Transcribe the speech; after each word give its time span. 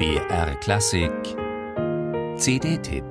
BR 0.00 0.54
Klassik 0.60 1.12
CD-Tipp 2.38 3.04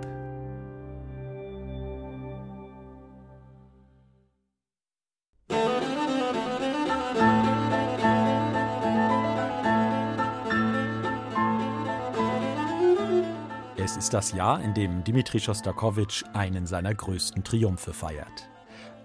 Es 13.78 13.96
ist 13.96 14.12
das 14.16 14.34
Jahr, 14.34 14.60
in 14.64 14.74
dem 14.74 15.04
Dmitri 15.04 15.40
Schostakowitsch 15.40 16.24
einen 16.34 16.66
seiner 16.66 16.96
größten 16.96 17.44
Triumphe 17.44 17.94
feiert. 17.94 18.50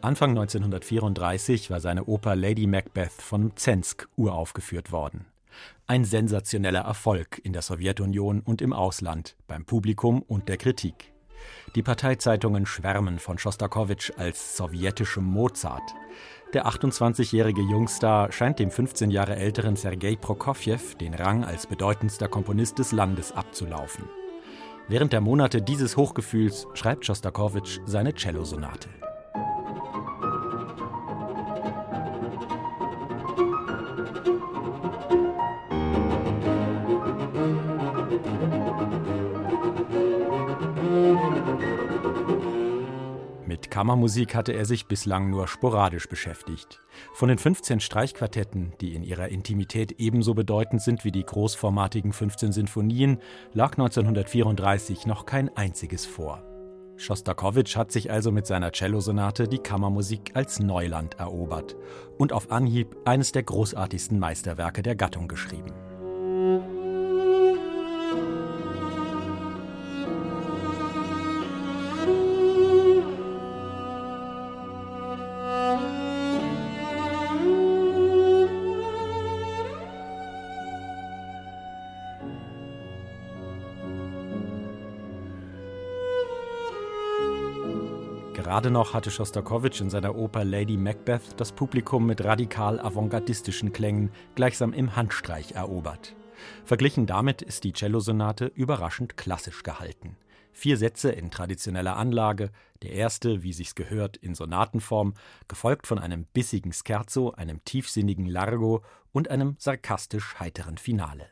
Anfang 0.00 0.30
1934 0.30 1.68
war 1.68 1.80
seine 1.80 2.06
Oper 2.06 2.34
Lady 2.34 2.66
Macbeth 2.66 3.12
von 3.12 3.54
Zensk 3.56 4.08
uraufgeführt 4.16 4.90
worden. 4.90 5.26
Ein 5.86 6.04
sensationeller 6.04 6.80
Erfolg 6.80 7.40
in 7.44 7.52
der 7.52 7.62
Sowjetunion 7.62 8.40
und 8.40 8.62
im 8.62 8.72
Ausland, 8.72 9.36
beim 9.46 9.64
Publikum 9.64 10.22
und 10.22 10.48
der 10.48 10.56
Kritik. 10.56 11.12
Die 11.74 11.82
Parteizeitungen 11.82 12.66
schwärmen 12.66 13.18
von 13.18 13.38
Schostakowitsch 13.38 14.12
als 14.16 14.56
sowjetischem 14.56 15.24
Mozart. 15.24 15.94
Der 16.52 16.66
28-jährige 16.66 17.62
Jungstar 17.62 18.30
scheint 18.30 18.60
dem 18.60 18.70
15 18.70 19.10
Jahre 19.10 19.36
älteren 19.36 19.76
Sergei 19.76 20.16
Prokofjew 20.16 20.96
den 21.00 21.14
Rang 21.14 21.44
als 21.44 21.66
bedeutendster 21.66 22.28
Komponist 22.28 22.78
des 22.78 22.92
Landes 22.92 23.32
abzulaufen. 23.32 24.04
Während 24.86 25.12
der 25.12 25.20
Monate 25.20 25.62
dieses 25.62 25.96
Hochgefühls 25.96 26.66
schreibt 26.74 27.06
Schostakowitsch 27.06 27.80
seine 27.86 28.14
Cellosonate. 28.14 28.88
Mit 43.46 43.70
Kammermusik 43.70 44.34
hatte 44.34 44.52
er 44.52 44.64
sich 44.64 44.86
bislang 44.86 45.30
nur 45.30 45.46
sporadisch 45.46 46.08
beschäftigt. 46.08 46.80
Von 47.12 47.28
den 47.28 47.38
15 47.38 47.80
Streichquartetten, 47.80 48.72
die 48.80 48.94
in 48.94 49.02
ihrer 49.02 49.28
Intimität 49.28 49.92
ebenso 49.98 50.34
bedeutend 50.34 50.82
sind 50.82 51.04
wie 51.04 51.12
die 51.12 51.24
großformatigen 51.24 52.12
15 52.12 52.52
Sinfonien, 52.52 53.18
lag 53.52 53.72
1934 53.72 55.06
noch 55.06 55.24
kein 55.24 55.54
einziges 55.56 56.04
vor. 56.06 56.42
Schostakowitsch 56.96 57.76
hat 57.76 57.92
sich 57.92 58.10
also 58.10 58.32
mit 58.32 58.46
seiner 58.46 58.72
Cellosonate 58.72 59.48
die 59.48 59.58
Kammermusik 59.58 60.32
als 60.34 60.60
Neuland 60.60 61.14
erobert 61.18 61.76
und 62.18 62.32
auf 62.32 62.50
Anhieb 62.50 62.96
eines 63.04 63.32
der 63.32 63.42
großartigsten 63.42 64.18
Meisterwerke 64.18 64.82
der 64.82 64.94
Gattung 64.94 65.28
geschrieben. 65.28 65.72
Gerade 88.44 88.70
noch 88.70 88.92
hatte 88.92 89.10
Schostakowitsch 89.10 89.80
in 89.80 89.88
seiner 89.88 90.16
Oper 90.16 90.44
Lady 90.44 90.76
Macbeth 90.76 91.40
das 91.40 91.50
Publikum 91.50 92.04
mit 92.04 92.22
radikal 92.22 92.78
avantgardistischen 92.78 93.72
Klängen 93.72 94.10
gleichsam 94.34 94.74
im 94.74 94.96
Handstreich 94.96 95.52
erobert. 95.52 96.14
Verglichen 96.66 97.06
damit 97.06 97.40
ist 97.40 97.64
die 97.64 97.72
Cellosonate 97.72 98.52
überraschend 98.54 99.16
klassisch 99.16 99.62
gehalten. 99.62 100.18
Vier 100.52 100.76
Sätze 100.76 101.10
in 101.10 101.30
traditioneller 101.30 101.96
Anlage, 101.96 102.50
der 102.82 102.92
erste, 102.92 103.42
wie 103.42 103.54
sich's 103.54 103.76
gehört, 103.76 104.18
in 104.18 104.34
Sonatenform, 104.34 105.14
gefolgt 105.48 105.86
von 105.86 105.98
einem 105.98 106.26
bissigen 106.26 106.74
Scherzo, 106.74 107.30
einem 107.30 107.64
tiefsinnigen 107.64 108.26
Largo 108.26 108.82
und 109.10 109.30
einem 109.30 109.56
sarkastisch 109.58 110.38
heiteren 110.38 110.76
Finale. 110.76 111.28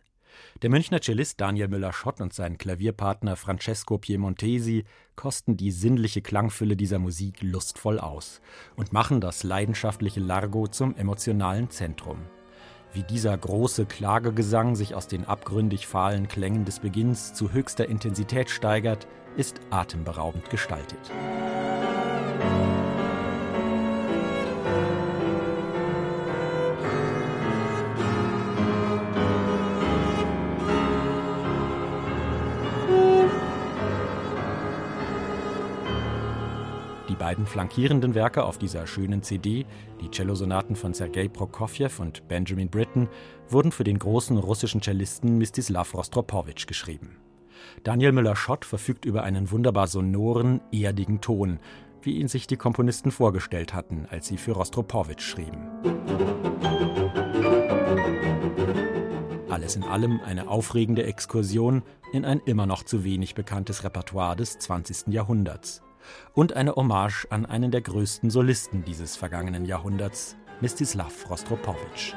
Der 0.62 0.70
Münchner 0.70 1.00
Cellist 1.00 1.40
Daniel 1.40 1.68
Müller-Schott 1.68 2.20
und 2.20 2.32
sein 2.32 2.58
Klavierpartner 2.58 3.36
Francesco 3.36 3.98
Piemontesi 3.98 4.84
kosten 5.16 5.56
die 5.56 5.70
sinnliche 5.70 6.22
Klangfülle 6.22 6.76
dieser 6.76 6.98
Musik 6.98 7.42
lustvoll 7.42 7.98
aus 7.98 8.40
und 8.76 8.92
machen 8.92 9.20
das 9.20 9.42
leidenschaftliche 9.42 10.20
Largo 10.20 10.68
zum 10.68 10.96
emotionalen 10.96 11.70
Zentrum. 11.70 12.18
Wie 12.92 13.02
dieser 13.02 13.36
große 13.36 13.86
Klagegesang 13.86 14.76
sich 14.76 14.94
aus 14.94 15.08
den 15.08 15.24
abgründig 15.24 15.86
fahlen 15.86 16.28
Klängen 16.28 16.64
des 16.64 16.80
Beginns 16.80 17.32
zu 17.32 17.52
höchster 17.52 17.88
Intensität 17.88 18.50
steigert, 18.50 19.06
ist 19.36 19.60
atemberaubend 19.70 20.50
gestaltet. 20.50 21.10
Die 37.12 37.16
beiden 37.16 37.44
flankierenden 37.44 38.14
Werke 38.14 38.42
auf 38.42 38.56
dieser 38.56 38.86
schönen 38.86 39.22
CD, 39.22 39.66
die 40.00 40.10
Cellosonaten 40.10 40.74
von 40.74 40.94
Sergei 40.94 41.28
Prokofjew 41.28 41.90
und 41.98 42.26
Benjamin 42.26 42.70
Britten, 42.70 43.06
wurden 43.50 43.70
für 43.70 43.84
den 43.84 43.98
großen 43.98 44.38
russischen 44.38 44.80
Cellisten 44.80 45.36
Mstislav 45.36 45.92
Rostropowitsch 45.92 46.66
geschrieben. 46.66 47.18
Daniel 47.82 48.12
Müller-Schott 48.12 48.64
verfügt 48.64 49.04
über 49.04 49.24
einen 49.24 49.50
wunderbar 49.50 49.88
sonoren, 49.88 50.62
erdigen 50.72 51.20
Ton, 51.20 51.58
wie 52.00 52.12
ihn 52.12 52.28
sich 52.28 52.46
die 52.46 52.56
Komponisten 52.56 53.10
vorgestellt 53.10 53.74
hatten, 53.74 54.06
als 54.08 54.28
sie 54.28 54.38
für 54.38 54.52
Rostropowitsch 54.52 55.20
schrieben. 55.20 55.68
Alles 59.50 59.76
in 59.76 59.84
allem 59.84 60.18
eine 60.24 60.48
aufregende 60.48 61.02
Exkursion 61.02 61.82
in 62.14 62.24
ein 62.24 62.40
immer 62.46 62.64
noch 62.64 62.84
zu 62.84 63.04
wenig 63.04 63.34
bekanntes 63.34 63.84
Repertoire 63.84 64.34
des 64.34 64.58
20. 64.58 65.08
Jahrhunderts 65.08 65.82
und 66.34 66.54
eine 66.54 66.74
Hommage 66.76 67.26
an 67.30 67.46
einen 67.46 67.70
der 67.70 67.82
größten 67.82 68.30
Solisten 68.30 68.84
dieses 68.84 69.16
vergangenen 69.16 69.64
Jahrhunderts, 69.64 70.36
Mstislav 70.60 71.28
Rostropowitsch. 71.28 72.14